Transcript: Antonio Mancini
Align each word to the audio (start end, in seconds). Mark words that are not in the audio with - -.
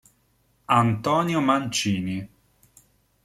Antonio 0.81 1.41
Mancini 1.45 2.25